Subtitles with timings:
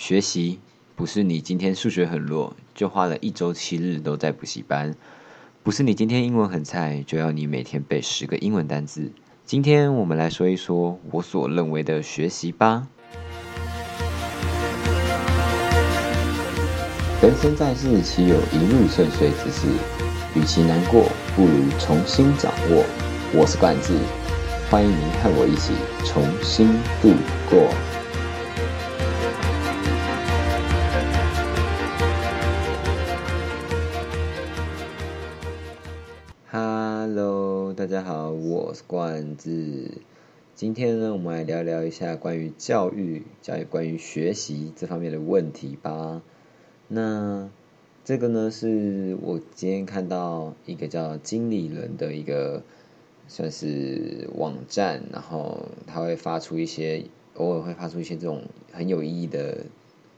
[0.00, 0.58] 学习
[0.96, 4.94] 不是你今天数学很弱，就花了一周七日都在补习班；
[5.62, 9.12] 不是你今天英文很菜，就要你每天背十个英文单字。
[9.44, 12.88] 今天我们来说一说我所认为的学习吧。
[17.20, 19.68] 人生在世，岂有一路顺遂之事？
[20.34, 22.86] 与其难过，不如重新掌握。
[23.34, 23.92] 我是冠志，
[24.70, 25.74] 欢迎您和我一起
[26.06, 26.68] 重新
[27.02, 27.12] 度
[27.50, 27.68] 过。
[38.70, 39.90] 我是冠志。
[40.54, 46.22] 今天呢，我们来聊聊一下关于教育、教育关于学习这方面的问题吧。
[46.86, 47.50] 那
[48.04, 52.62] 这个呢，是我今天看到一个叫经理人的一个
[53.26, 59.64] 算是网站，然后他会发出一些偶尔会发出一些这种很有意义的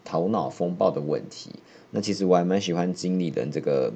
[0.05, 1.53] 头脑风暴的问题。
[1.91, 3.95] 那其实我还蛮喜欢经理人这个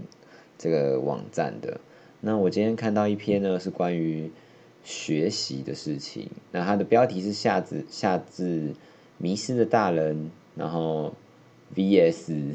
[0.56, 1.78] 这个网站的。
[2.22, 4.30] 那我今天看到一篇呢，是关于
[4.86, 6.30] 学习的事情。
[6.50, 8.72] 那它的标题是下至下至
[9.18, 11.12] 迷失的大人，然后。
[11.74, 12.54] V.S.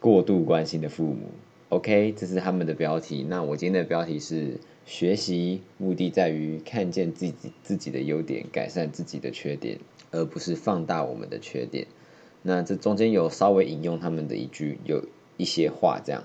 [0.00, 1.28] 过度关心的父母
[1.68, 3.22] ，OK，这是他们的标题。
[3.28, 9.78] 那我今天的标题是：学习目的在于看见自己自己的优点，改善自己的缺点，
[10.10, 11.86] 而不是放大我们的缺点。
[12.40, 15.04] 那这中间有稍微引用他们的一句，有
[15.36, 16.24] 一些话这样。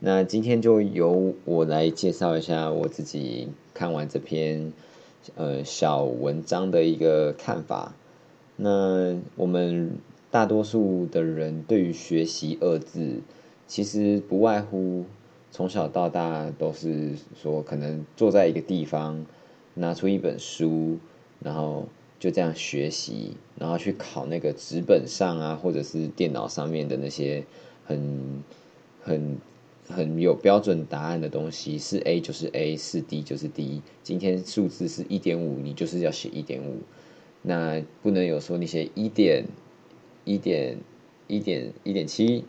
[0.00, 4.72] 那今天就由我来介绍一下我自己看完这篇
[5.36, 7.94] 呃小文章的一个看法。
[8.56, 9.98] 那我们。
[10.30, 13.20] 大多数的人对于“学习”二字，
[13.66, 15.06] 其实不外乎
[15.50, 19.24] 从小到大都是说，可能坐在一个地方，
[19.72, 20.98] 拿出一本书，
[21.40, 21.88] 然后
[22.20, 27.46] 就这样学习，然后去考那个纸本上啊，或者是电脑上面的那些
[27.86, 28.44] 很
[29.02, 29.38] 很
[29.88, 33.82] 很有标准答案的东西，是 A 就是 A，是 D 就是 D。
[34.02, 36.76] 今天数字是一点五，你就是要写一点五，
[37.42, 39.44] 那不能有说你写一点。
[40.24, 40.76] 一点
[41.26, 42.44] 一点一点七，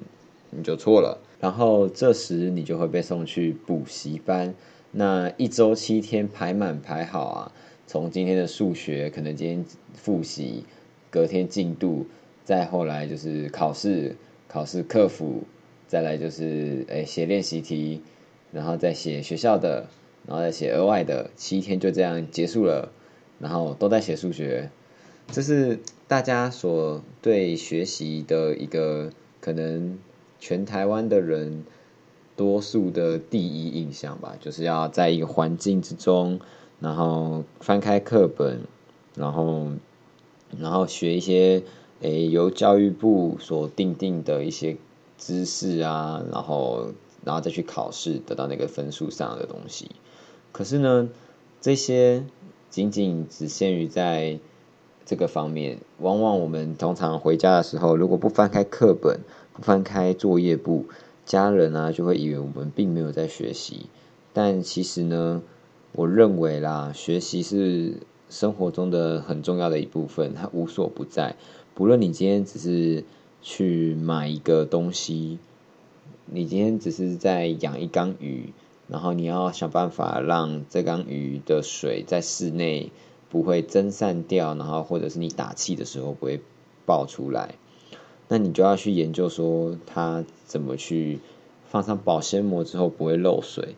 [0.49, 1.17] 你就错了。
[1.39, 4.53] 然后这时你就会被送去补习班。
[4.91, 7.51] 那一周七天排满排好啊，
[7.87, 10.65] 从今天的数学可能今天复习，
[11.09, 12.05] 隔天进度，
[12.43, 14.17] 再后来就是考试，
[14.49, 15.43] 考试克服，
[15.89, 18.01] 再来就是诶写练习题，
[18.53, 19.87] 然后再写学校的，
[20.25, 22.93] 然后再写额外的，七天就这样结束了。
[23.39, 24.69] 然后都在写数学。
[25.31, 25.79] 这是
[26.09, 29.97] 大家所对学习的一个可能，
[30.39, 31.63] 全台湾的人
[32.35, 36.41] 多数的第一印象吧，就是要在一个环境之中，
[36.81, 38.59] 然后翻开课本，
[39.15, 39.69] 然后
[40.59, 41.63] 然后学一些
[42.01, 44.75] 诶由教育部所定定的一些
[45.19, 46.93] 知识啊，然后
[47.23, 49.91] 然后再去考试得到那个分数上的东西。
[50.51, 51.09] 可是呢，
[51.61, 52.25] 这些
[52.71, 54.39] 仅仅只限于在。
[55.05, 59.21] 这个方面，往往我们通常回家的时候，如果不翻开课本，
[59.53, 60.85] 不翻开作业簿，
[61.25, 63.87] 家人啊就会以为我们并没有在学习。
[64.33, 65.41] 但其实呢，
[65.93, 67.95] 我认为啦，学习是
[68.29, 71.35] 生活中的很重要的一部分，它无所不在。
[71.73, 73.03] 不论你今天只是
[73.41, 75.39] 去买一个东西，
[76.25, 78.53] 你今天只是在养一缸鱼，
[78.87, 82.91] 然后你要想办法让这缸鱼的水在室内。
[83.31, 86.41] 不会蒸散掉，然后或者是你打气的时候不会
[86.87, 87.53] 爆出来，
[88.27, 91.19] 那你就要去研究说它怎么去
[91.69, 93.75] 放上保鲜膜之后不会漏水。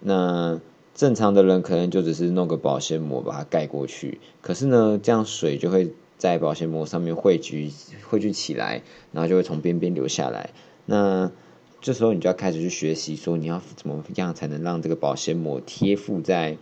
[0.00, 0.58] 那
[0.94, 7.72] 正常的人可能就只是弄个保鲜膜把它盖过去，可是呢，这样水就会在保鲜膜上面汇聚
[8.10, 10.50] 汇聚起来，然后就会从边边流下来。
[10.84, 11.32] 那
[11.80, 16.58] 这时候你就要开始去学习说你要怎么样才能让这个保鲜膜贴附在。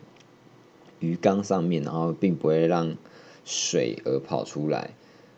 [0.98, 2.96] 鱼缸上面，然后并不会让
[3.44, 4.92] 水而跑出来。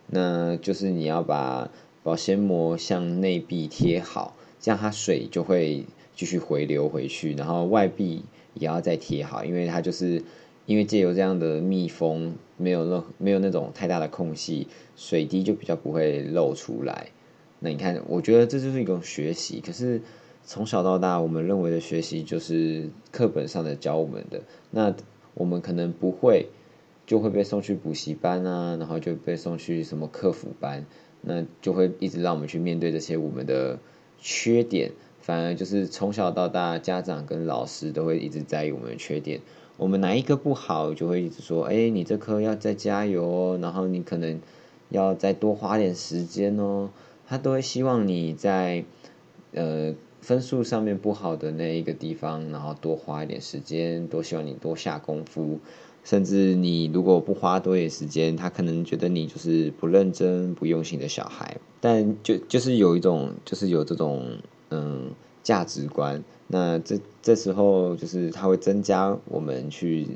[0.07, 1.69] 那就是你要把
[2.05, 5.85] 保鲜膜向内壁贴好，这样它水就会
[6.15, 7.35] 继续回流回去。
[7.35, 8.25] 然后外壁
[8.55, 10.23] 也要再贴好，因为它就是
[10.69, 17.09] 因为借由这样的密封，没有那没有那种太大的空隙，水滴就比较不会漏出来。
[17.59, 19.61] 那你看，我觉得这就是一种学习。
[19.61, 20.03] 可是
[20.45, 24.95] 从小到大，我们认为的学习就是课本上的教我们的那。
[25.35, 26.49] 我们可能不会，
[27.07, 30.85] 就会被送去补习班啊，然后就被送去什么客服班，
[31.21, 33.79] 那就会一直让我们去面对这些我们的
[34.19, 34.91] 缺点。
[35.21, 39.41] 反而就是从小到大，家长跟老师都会一直在意我们的缺点。
[39.79, 44.41] 我们哪一个不好，就会一直说：“哎，你这科要再加油哦。”然后你可能
[44.91, 46.91] 要再多花点时间哦。
[47.27, 48.85] 他都会希望你在
[49.53, 55.61] 呃分数上面不好的那一个地方，然后多花一点时间，多希望你多下功夫。
[56.05, 61.59] 甚至你如果不花多一点时间，他可能觉得你就是不认真、不用心的小孩。
[61.81, 64.39] 但就就是有一种，就是有这种
[64.71, 65.11] 嗯
[65.43, 66.23] 价值观。
[66.47, 70.07] 那这这时候就是它会增加我们去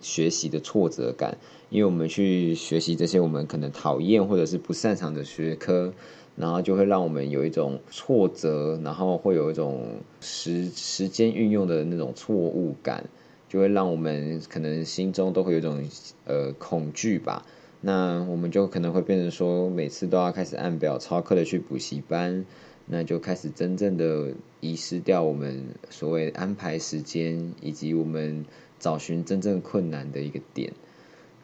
[0.00, 1.38] 学习的挫折感，
[1.70, 5.92] 因为我们去学习这些我们可能讨厌或者是不擅长的学科，
[6.36, 13.04] 然后就会让我们有一种挫折，然后会有一种时时间运用的那种错误感。
[13.50, 15.82] 就会让我们可能心中都会有一种
[16.26, 17.46] 呃恐惧吧，
[17.80, 22.44] 那我们就可能会变成说，每次都要开始按表抄课的去补习班，
[22.88, 28.44] 那就开始真正的遗失掉我们所谓安排时间以及我们
[28.80, 30.72] 找寻真正困难的一个点。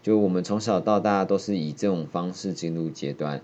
[0.03, 3.43] 就我们从小到大都是以这种方式进入阶段，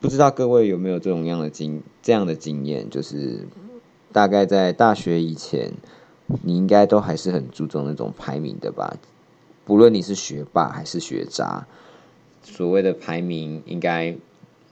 [0.00, 3.46] 不知道各位有没有这种样的经这样的经验，就是
[4.12, 5.72] 大概在大学以前。
[6.42, 8.96] 你应该都还是很注重那种排名的吧？
[9.66, 11.66] 不论你是学霸还是学渣，
[12.42, 14.16] 所谓的排名应该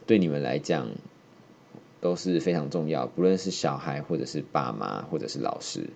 [0.06, 0.88] 对你们来讲
[2.02, 3.06] 都是非常重要。
[3.06, 5.88] 不论是小孩，或者是爸妈，或者是老师，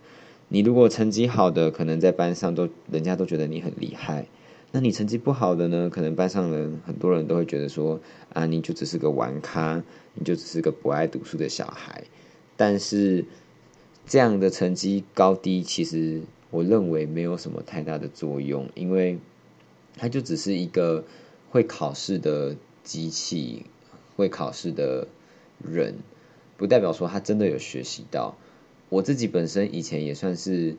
[0.48, 4.24] 你如果成绩好的，可能在班上都人家都觉得你很厉害；
[4.72, 8.00] 那你成绩不好的呢，可能班上人很多人都会觉得说
[8.32, 9.82] 啊，你就只是个玩咖，
[10.14, 12.04] 你就只是个不爱读书的小孩。
[12.56, 13.26] 但是。
[14.08, 19.18] 这样的成绩高低，其实我认为没有什么太大的作用，因为
[19.96, 21.02] 它就只是一个
[21.50, 22.54] 会考试的
[22.84, 23.66] 机器，
[24.14, 25.08] 会考试的
[25.62, 25.94] 人，
[26.56, 28.36] 不代表说他真的有学习到。
[28.88, 30.76] 我自己本身以前也算是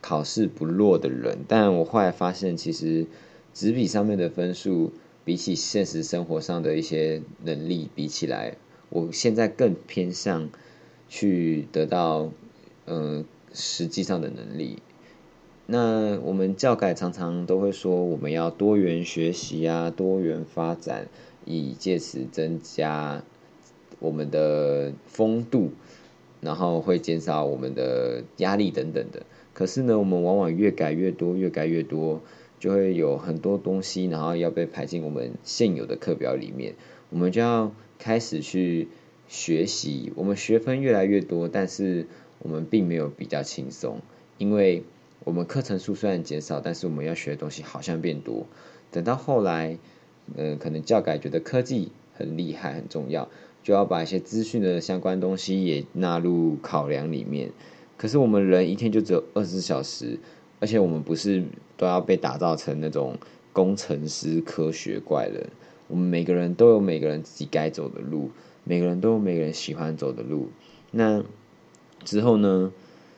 [0.00, 3.06] 考试不弱的人，但我后来发现，其实
[3.54, 4.92] 纸笔上面的分数，
[5.24, 8.56] 比起现实生活上的一些能力比起来，
[8.88, 10.50] 我现在更偏向
[11.08, 12.30] 去得到。
[12.88, 14.78] 嗯，实际上的能力。
[15.66, 21.08] 那我们教改常常都会说，我们要多元学习啊，多元发展，
[21.44, 23.24] 以借此增加
[23.98, 25.70] 我们的风度，
[26.40, 29.22] 然后会减少我们的压力等等的。
[29.52, 32.20] 可是呢，我们往往越改越多，越改越多，
[32.58, 36.74] 就会有很多东西，然后要被排进我们现有的课表里面。
[37.10, 38.88] 我们就要开始去
[39.28, 42.06] 学习，我们学分越来越多，但是。
[42.40, 44.02] 我们并没有比较轻松，
[44.36, 44.84] 因为
[45.24, 48.46] 我们课程数虽然减少，但是我们要学的东西好像变多。
[48.92, 49.78] 等到后来，
[50.36, 53.30] 嗯，可能教改觉得科技很厉害、很重要，
[53.66, 57.50] 就要把一些资讯的相关东西也纳入考量里面。
[57.96, 60.20] 可是我们人一天就只有二十四小时，
[60.60, 61.42] 而且我们不是
[61.76, 63.18] 都要被打造成那种
[63.52, 65.48] 工程师、科学怪人。
[65.88, 68.30] 我们每个人都有每个人自己该走的路，
[68.62, 70.48] 每个人都有每个人喜欢走的路。
[70.92, 71.24] 那
[72.04, 72.72] 之后呢，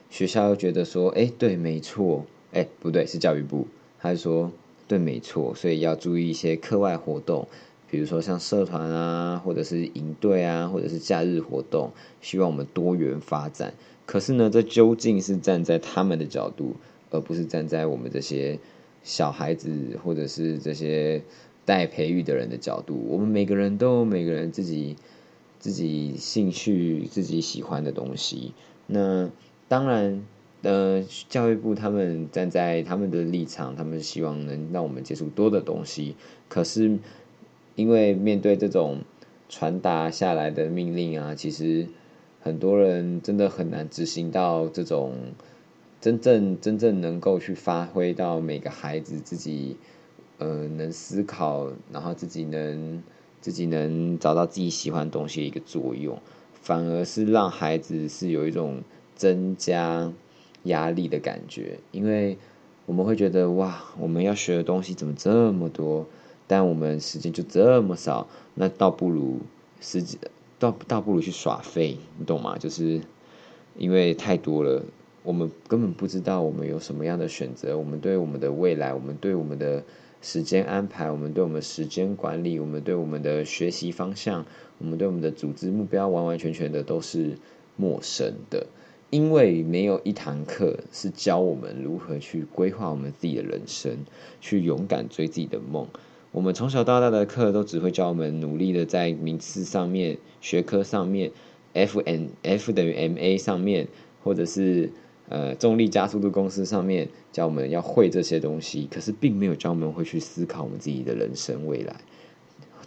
[0.09, 3.67] 学校又觉得说，哎，对，没错，哎，不对，是教育部，
[3.99, 4.51] 他说，
[4.87, 7.47] 对，没错，所以要注意一些课外活动，
[7.91, 11.91] 比如说像社团啊，或者是营队啊，或者是假日活动，
[12.21, 13.73] 希望我们多元发展。
[14.05, 16.75] 可是呢，这究竟是站在他们的角度，
[17.11, 18.59] 而不是站在我们这些
[19.03, 21.21] 小孩子或者是这些
[21.65, 23.05] 待培育的人的角度。
[23.07, 24.95] 我们每个人都有每个人自己
[25.59, 28.53] 自己兴趣、自己喜欢的东西。
[28.87, 29.29] 那
[29.67, 30.23] 当然，
[30.63, 36.15] 呃，教育部他们站在他们的立场，他们希望能让我们接触多的东西。
[36.47, 36.97] 可是，
[37.75, 38.99] 因为面对这种
[39.47, 41.87] 传达下来的命令啊，其实
[42.41, 45.13] 很多人真的很难执行到这种
[46.01, 49.77] 真正真正能够去发挥到每个孩子自己
[50.37, 53.03] 呃能思考，然后自己能
[53.41, 56.19] 自己能找到自己喜欢东西的一个作用。
[56.61, 58.81] 反而是让孩子是有一种
[59.15, 60.11] 增加
[60.63, 62.37] 压力的感觉，因为
[62.85, 66.05] 我们会觉得哇，我们要学的东西怎么这么多，
[66.49, 69.37] 但我们时间就这么少，那倒不如
[69.79, 70.19] 时间
[70.57, 72.57] 倒倒不如去耍废，你懂吗？
[72.57, 72.99] 就是
[73.77, 74.83] 因为太多了，
[75.23, 79.83] 我们根本不知道我们有什么样的选择，我们对我们的未来，我们对我们的。
[80.21, 84.45] 时间安排，我们对我们时间管理，我们对我们的学习方向，
[84.77, 87.37] 我们对我们的组织目标，完完全全的都是
[87.77, 88.67] 陌生的。
[89.11, 93.99] 因为没有一堂课是教我们如何去规划我们自己的人生，
[94.41, 95.87] 去勇敢追自己的梦。
[96.31, 101.31] 我们从小到大的课都只会教我们努力的在名次上面、学科上面
[101.73, 103.87] ，F N F 等于 M A 上面，
[104.23, 104.91] 或者是。
[105.31, 111.97] 呃，重力加速度公式上面教我们要会这些东西，可是并没有教我们会去思考我们自己的人生未来。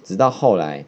[0.03, 0.85] 直到后来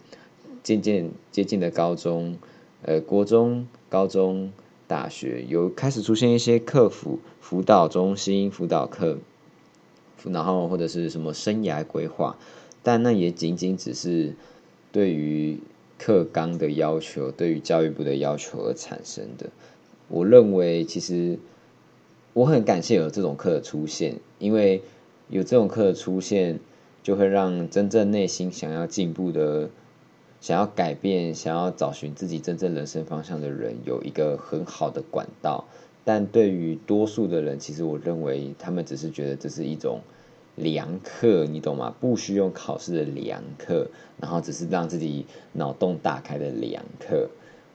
[0.65, 2.37] 渐渐接近的高中，
[2.83, 4.53] 呃，国中、高中、
[4.89, 9.19] 大学有开始出现一些客服辅导中心、辅导课，
[10.25, 12.37] 然后或者是什么生涯规划，
[12.83, 14.35] 但那也仅仅只是
[14.93, 15.59] 对于
[15.99, 19.51] 课纲的要求，对于教育部的要求而产生的。
[20.09, 21.39] 我认为其实
[22.33, 24.83] 我很感谢有这种课的出现，因为
[25.29, 26.59] 有这种课的出现，
[27.03, 29.71] 就会让真正内心想要进步的、
[30.41, 35.65] 想要改变、想要找寻自己真正人生方向的人有一个很好的管道。
[36.05, 40.01] 但对于多数的人，其实我认为他们只是觉得这是一种
[40.55, 41.95] 良课，你懂吗？
[41.99, 43.89] 不需用考试的良课，
[44.21, 47.29] 然后只是让自己脑洞大开的良课。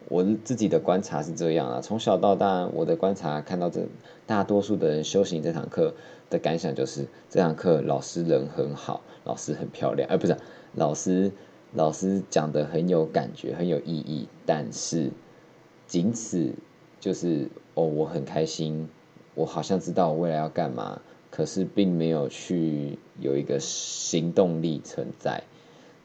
[0.08, 3.82] 我自己的观察是这样啊，从小到大，我的观察看到这
[4.26, 5.94] 大多数的人修行这堂课
[6.30, 10.36] 的感想就是，这堂课老师人很好，老师很漂亮，而不是
[10.74, 11.32] 老师
[11.74, 15.12] 老师讲的很有感觉，很有意义，但是
[15.86, 16.54] 仅此
[17.00, 18.90] 就是哦，我很开心，
[19.36, 21.02] 我好像知道我未来要干嘛，
[21.32, 25.44] 可是并没有去有一个行动力存在。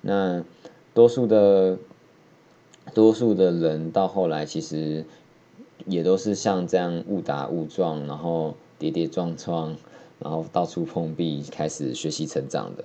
[0.00, 0.44] 那
[0.92, 1.78] 多数的。
[2.92, 5.06] 多数的人到后来其实
[5.86, 9.74] 也都是像这样误打误撞，然后跌跌撞撞，
[10.18, 12.84] 然后到处碰壁，开始学习成长的。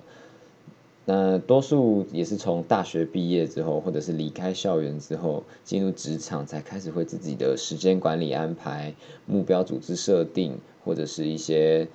[1.12, 8.94] 那多数也是从大学毕业之后，或者是离开校园之后，进入职场才开始会自己的时间管理安排、
[9.26, 11.88] 目标组织设定，或者是一些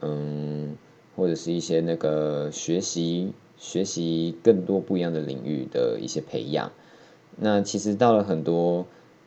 [0.00, 0.74] 嗯，
[1.14, 6.72] 或者是一些那个学习学习更多不一样的领域的一些培养。
[7.36, 8.86] 那其实到了很多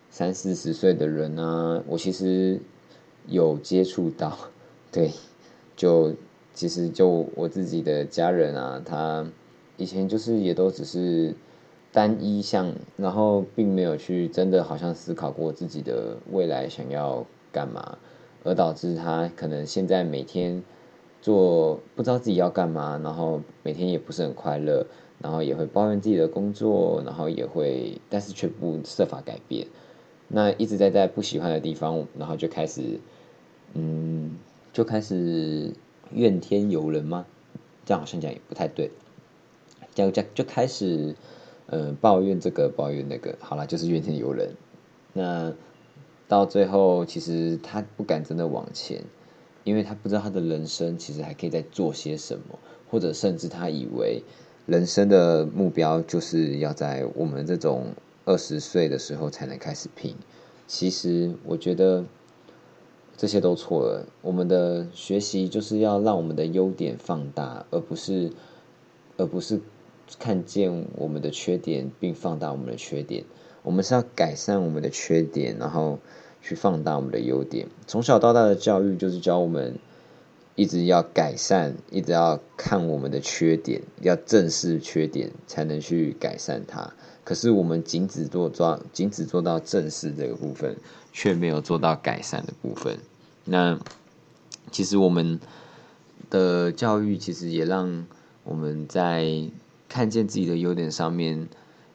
[0.09, 2.59] 三四十岁的人啊，我其实
[3.27, 4.35] 有接触到，
[4.91, 5.11] 对，
[5.75, 6.15] 就
[6.55, 9.23] 其实就我自己的家人啊，他
[9.77, 11.35] 以前就是也都只是
[11.91, 17.99] 单一项，然后并没有去真的好像思考过自己的未来想要干嘛，
[18.43, 20.63] 而导致他可能现在每天
[21.21, 24.87] 做不知道自己要干嘛，然后每天也不是很快乐。
[25.17, 29.65] 然后也会抱怨自己的工作，然后也会，但是却不设法改变。
[30.27, 32.99] 那一直在在不喜欢的地方，然后就开始，
[33.73, 34.31] 嗯，
[34.73, 35.71] 就开始
[36.11, 37.25] 怨天尤人吗？
[37.85, 38.91] 这样好像讲也不太对。
[39.93, 41.15] 这样这样就开始，
[41.67, 43.35] 嗯，抱怨这个，抱怨那个。
[43.39, 44.55] 好了，就是怨天尤人。
[45.13, 45.53] 那
[46.27, 49.03] 到最后，其实他不敢真的往前，
[49.63, 52.59] 因为他不知道他的人生其实还可以再做些什么，
[52.89, 54.23] 或者甚至他以为。
[54.67, 57.93] 人生的目标就是要在我们这种
[58.23, 60.15] 二十岁的时候才能开始拼。
[60.65, 62.03] 其实我觉得
[63.17, 64.05] 这些都错了。
[64.21, 68.31] 我们的学习就是要让我们的优点放大，而不是
[69.17, 69.59] 而不是
[70.19, 73.23] 看见我们的缺点并放大我们的缺点。
[73.63, 75.99] 我们是要改善我们的缺点，然后
[76.41, 77.67] 去放大我们的优点。
[77.87, 79.75] 从小到大的教育就是教我们。
[80.55, 86.93] 一直要改善，一直要看我们的缺点，要正视缺点，才能去改善它。
[87.25, 90.77] 可是我们仅只做抓，仅只做到正视这个部分，
[91.11, 92.97] 却没有做到改善的部分。
[93.43, 93.77] 那
[94.71, 95.41] 其实我们
[96.29, 98.07] 的教育，其实也让
[98.45, 99.49] 我们在
[99.89, 101.49] 看见自己的优点上面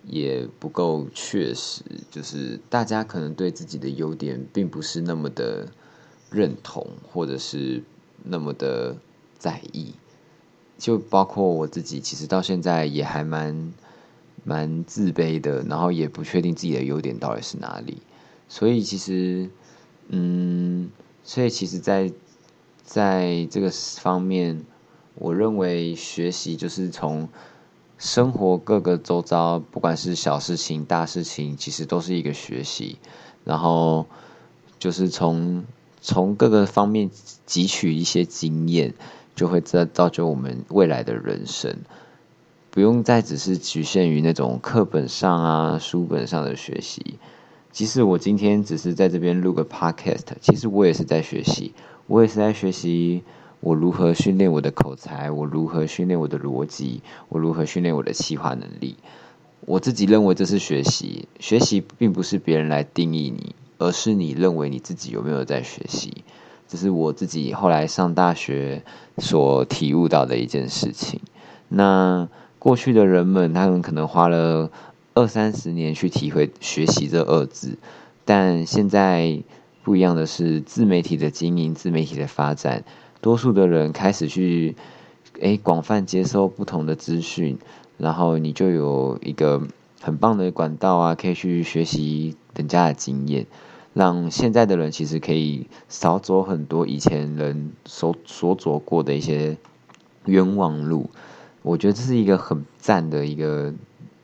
[0.04, 1.82] 也不够确实。
[2.10, 5.68] 就是大家可能对自己的优点，并不是那么的
[6.30, 7.82] 认同，或者是。
[8.22, 8.96] 那么的
[9.38, 9.94] 在意，
[10.78, 13.72] 就包括我自己，其实到现在也还蛮
[14.44, 18.02] 蛮自卑的，然后也不确定自己的优点到底是哪里。
[18.48, 19.48] 所以其实，
[20.08, 20.90] 嗯，
[21.24, 22.12] 所以其实，在
[22.84, 24.64] 在这个方面，
[25.14, 27.28] 我认为学习就是从
[27.98, 32.98] 生活各个周遭，不管是小事情、大事情，其实都是一个学习。
[33.44, 34.06] 然后
[34.78, 35.64] 就是从。
[36.00, 37.10] 从各个方面
[37.46, 38.94] 汲取一些经验，
[39.34, 41.76] 就会造造就我们未来的人生。
[42.70, 47.18] 不用再只是局限于那种课本上啊、书本上的学习。
[47.72, 51.72] 即使我今天只是在这边录个 podcast，其实我也是在学习。
[52.06, 53.22] 我也是在学习
[53.60, 58.96] 我如何训练我的口才，我如何训练我的逻辑，我如何训练我的企划能力。
[59.66, 61.28] 我自己认为这是学习。
[61.38, 63.54] 学习并不是别人来定义你。
[63.80, 66.22] 而是你认为你自己有没有在学习？
[66.68, 68.84] 这是我自己后来上大学
[69.18, 71.20] 所体悟到的一件事情。
[71.68, 74.70] 那过去的人们，他们可能花了
[75.14, 77.78] 二三十年去体会“学习”这二字，
[78.26, 79.42] 但现在
[79.82, 82.84] 不一样的是，自媒体的经营、自媒体的发展，
[83.22, 84.76] 多数的人开始去
[85.40, 87.58] 诶广泛接收不同的资讯，
[87.96, 89.62] 然后你就有一个
[90.02, 93.46] 很棒的管道啊，可以去学习人家的经验，
[93.92, 99.56] 让现在的人其实可以少走很多以前人所所走过的一些
[100.26, 101.10] 冤枉路。
[101.62, 103.72] 我觉得这是一个很赞的一个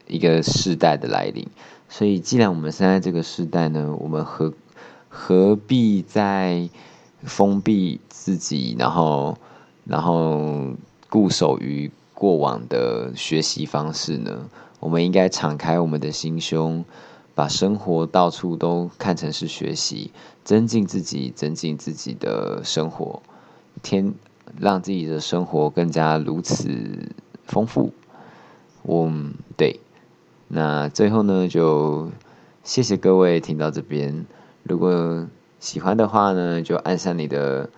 [0.07, 1.47] 一个时代的来临。
[1.89, 4.53] 所以，既然我们现在这个时代呢，我们何
[5.09, 6.69] 何必在
[7.23, 9.37] 封闭自己，然后
[9.85, 10.75] 然后
[11.09, 11.91] 固守于？
[12.19, 14.49] 过往的学习方式呢？
[14.81, 16.83] 我们应该敞开我们的心胸，
[17.37, 20.11] 把生活到处都看成是学习，
[20.43, 23.23] 增进自己，增进自己的生活，
[23.83, 24.15] 天
[24.59, 27.13] 让自己的生活更加如此
[27.45, 27.93] 丰富。
[28.83, 29.13] 我
[29.57, 29.79] 对，
[30.49, 32.11] 那最后呢，就
[32.65, 34.27] 谢谢各位听到这边。
[34.65, 35.29] 如果
[35.61, 37.71] 喜欢的话呢，就按上你的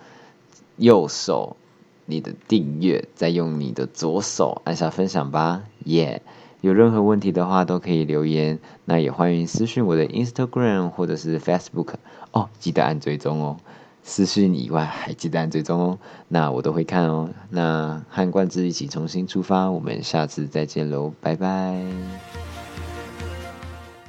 [0.77, 1.55] 右手。
[2.11, 6.23] 你的订阅，再用你的左手按下分享吧，耶！
[6.61, 11.93] 有任何问题的话都可以留言，那也欢迎私信我的 Instagram 或者是 Facebook
[12.31, 13.57] 哦，记得按追踪哦。
[14.01, 15.99] 私信以外还记得按追踪哦，
[16.29, 17.29] 那我都会看哦。
[17.49, 22.38] 那和冠之一起重新出发，我们下次再见喽，拜拜。